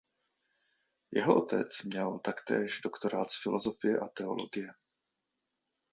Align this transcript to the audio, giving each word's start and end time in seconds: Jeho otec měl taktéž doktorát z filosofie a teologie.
Jeho 1.11 1.35
otec 1.43 1.81
měl 1.83 2.19
taktéž 2.19 2.81
doktorát 2.83 3.31
z 3.31 3.43
filosofie 3.43 3.99
a 3.99 4.07
teologie. 4.07 4.67